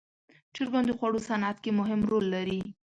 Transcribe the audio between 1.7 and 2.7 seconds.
مهم رول لري.